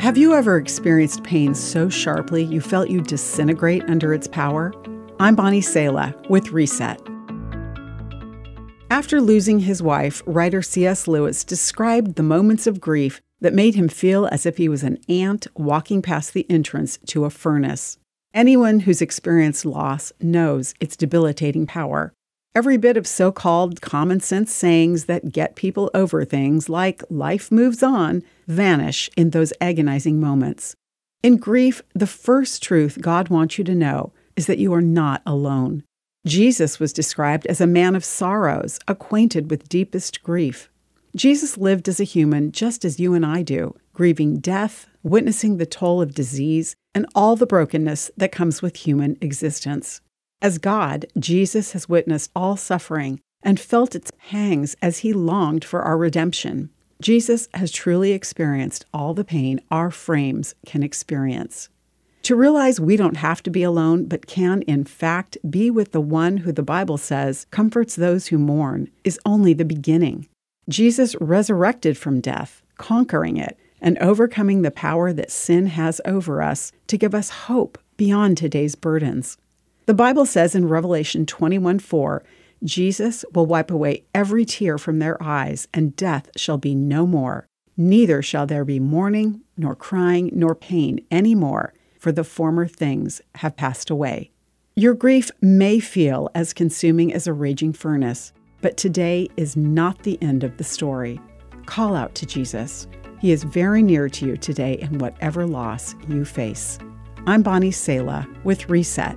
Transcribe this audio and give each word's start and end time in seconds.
Have 0.00 0.16
you 0.16 0.32
ever 0.32 0.56
experienced 0.56 1.24
pain 1.24 1.56
so 1.56 1.88
sharply 1.88 2.44
you 2.44 2.60
felt 2.60 2.88
you 2.88 3.00
disintegrate 3.00 3.82
under 3.88 4.14
its 4.14 4.28
power? 4.28 4.72
I'm 5.18 5.34
Bonnie 5.34 5.60
Sala 5.60 6.14
with 6.30 6.52
Reset. 6.52 7.00
After 8.90 9.20
losing 9.20 9.58
his 9.58 9.82
wife, 9.82 10.22
writer 10.24 10.62
C.S. 10.62 11.08
Lewis 11.08 11.42
described 11.42 12.14
the 12.14 12.22
moments 12.22 12.68
of 12.68 12.80
grief 12.80 13.20
that 13.40 13.52
made 13.52 13.74
him 13.74 13.88
feel 13.88 14.26
as 14.26 14.46
if 14.46 14.56
he 14.56 14.68
was 14.68 14.84
an 14.84 14.98
ant 15.08 15.48
walking 15.56 16.00
past 16.00 16.32
the 16.32 16.48
entrance 16.48 17.00
to 17.06 17.24
a 17.24 17.30
furnace. 17.30 17.98
Anyone 18.32 18.80
who's 18.80 19.02
experienced 19.02 19.64
loss 19.64 20.12
knows 20.20 20.74
its 20.78 20.96
debilitating 20.96 21.66
power. 21.66 22.14
Every 22.54 22.76
bit 22.76 22.96
of 22.96 23.06
so 23.06 23.30
called 23.30 23.80
common 23.80 24.20
sense 24.20 24.52
sayings 24.52 25.04
that 25.04 25.32
get 25.32 25.54
people 25.54 25.90
over 25.94 26.24
things 26.24 26.68
like 26.68 27.02
life 27.10 27.52
moves 27.52 27.82
on 27.82 28.22
vanish 28.46 29.10
in 29.16 29.30
those 29.30 29.52
agonizing 29.60 30.20
moments. 30.20 30.74
In 31.22 31.36
grief, 31.36 31.82
the 31.94 32.06
first 32.06 32.62
truth 32.62 32.98
God 33.00 33.28
wants 33.28 33.58
you 33.58 33.64
to 33.64 33.74
know 33.74 34.12
is 34.36 34.46
that 34.46 34.58
you 34.58 34.72
are 34.72 34.80
not 34.82 35.22
alone. 35.26 35.84
Jesus 36.26 36.78
was 36.78 36.92
described 36.92 37.46
as 37.46 37.60
a 37.60 37.66
man 37.66 37.94
of 37.94 38.04
sorrows, 38.04 38.78
acquainted 38.88 39.50
with 39.50 39.68
deepest 39.68 40.22
grief. 40.22 40.70
Jesus 41.16 41.56
lived 41.56 41.88
as 41.88 42.00
a 42.00 42.04
human 42.04 42.52
just 42.52 42.84
as 42.84 43.00
you 43.00 43.14
and 43.14 43.24
I 43.24 43.42
do, 43.42 43.74
grieving 43.92 44.38
death, 44.38 44.86
witnessing 45.02 45.56
the 45.56 45.66
toll 45.66 46.02
of 46.02 46.14
disease, 46.14 46.76
and 46.94 47.06
all 47.14 47.34
the 47.34 47.46
brokenness 47.46 48.10
that 48.16 48.32
comes 48.32 48.62
with 48.62 48.76
human 48.76 49.16
existence. 49.20 50.00
As 50.40 50.58
God, 50.58 51.06
Jesus 51.18 51.72
has 51.72 51.88
witnessed 51.88 52.30
all 52.36 52.56
suffering 52.56 53.20
and 53.42 53.58
felt 53.58 53.96
its 53.96 54.12
pangs 54.18 54.76
as 54.80 54.98
he 54.98 55.12
longed 55.12 55.64
for 55.64 55.82
our 55.82 55.98
redemption. 55.98 56.70
Jesus 57.00 57.48
has 57.54 57.72
truly 57.72 58.12
experienced 58.12 58.84
all 58.94 59.14
the 59.14 59.24
pain 59.24 59.60
our 59.70 59.90
frames 59.90 60.54
can 60.64 60.84
experience. 60.84 61.68
To 62.22 62.36
realize 62.36 62.80
we 62.80 62.96
don't 62.96 63.16
have 63.16 63.42
to 63.44 63.50
be 63.50 63.64
alone, 63.64 64.04
but 64.04 64.26
can, 64.26 64.62
in 64.62 64.84
fact, 64.84 65.38
be 65.48 65.70
with 65.70 65.90
the 65.90 66.00
one 66.00 66.38
who 66.38 66.52
the 66.52 66.62
Bible 66.62 66.98
says 66.98 67.46
comforts 67.50 67.96
those 67.96 68.28
who 68.28 68.38
mourn, 68.38 68.90
is 69.02 69.18
only 69.26 69.54
the 69.54 69.64
beginning. 69.64 70.28
Jesus 70.68 71.16
resurrected 71.20 71.96
from 71.96 72.20
death, 72.20 72.62
conquering 72.76 73.38
it, 73.38 73.58
and 73.80 73.98
overcoming 73.98 74.62
the 74.62 74.70
power 74.70 75.12
that 75.12 75.32
sin 75.32 75.66
has 75.66 76.00
over 76.04 76.42
us 76.42 76.70
to 76.88 76.98
give 76.98 77.14
us 77.14 77.30
hope 77.30 77.78
beyond 77.96 78.36
today's 78.36 78.74
burdens. 78.74 79.36
The 79.88 79.94
Bible 79.94 80.26
says 80.26 80.54
in 80.54 80.68
Revelation 80.68 81.24
21 81.24 81.78
4, 81.78 82.22
Jesus 82.62 83.24
will 83.32 83.46
wipe 83.46 83.70
away 83.70 84.04
every 84.14 84.44
tear 84.44 84.76
from 84.76 84.98
their 84.98 85.16
eyes, 85.22 85.66
and 85.72 85.96
death 85.96 86.28
shall 86.36 86.58
be 86.58 86.74
no 86.74 87.06
more. 87.06 87.46
Neither 87.74 88.20
shall 88.20 88.46
there 88.46 88.66
be 88.66 88.80
mourning, 88.80 89.40
nor 89.56 89.74
crying, 89.74 90.28
nor 90.34 90.54
pain 90.54 91.00
any 91.10 91.34
more, 91.34 91.72
for 91.98 92.12
the 92.12 92.22
former 92.22 92.66
things 92.66 93.22
have 93.36 93.56
passed 93.56 93.88
away. 93.88 94.30
Your 94.76 94.92
grief 94.92 95.30
may 95.40 95.80
feel 95.80 96.28
as 96.34 96.52
consuming 96.52 97.10
as 97.14 97.26
a 97.26 97.32
raging 97.32 97.72
furnace, 97.72 98.34
but 98.60 98.76
today 98.76 99.30
is 99.38 99.56
not 99.56 100.02
the 100.02 100.18
end 100.20 100.44
of 100.44 100.58
the 100.58 100.64
story. 100.64 101.18
Call 101.64 101.96
out 101.96 102.14
to 102.16 102.26
Jesus. 102.26 102.86
He 103.22 103.32
is 103.32 103.42
very 103.42 103.82
near 103.82 104.10
to 104.10 104.26
you 104.26 104.36
today 104.36 104.74
in 104.74 104.98
whatever 104.98 105.46
loss 105.46 105.94
you 106.08 106.26
face. 106.26 106.78
I'm 107.26 107.40
Bonnie 107.40 107.70
Sala 107.70 108.28
with 108.44 108.68
Reset. 108.68 109.16